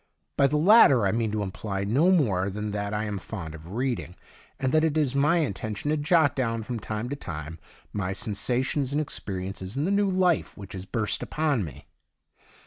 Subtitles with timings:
[0.35, 3.73] By the latter I meant to imply no more than that I am fond of
[3.73, 4.15] reading,
[4.59, 7.59] and that it is my intention to jot down from time to time
[7.93, 11.85] my sensations and ex periences in the new life which has burst upon me.